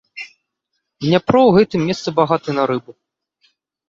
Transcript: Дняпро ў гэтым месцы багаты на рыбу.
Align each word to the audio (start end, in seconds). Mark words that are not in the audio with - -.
Дняпро 1.03 1.41
ў 1.49 1.51
гэтым 1.59 1.83
месцы 1.89 2.13
багаты 2.21 2.49
на 2.57 2.63
рыбу. 2.73 2.91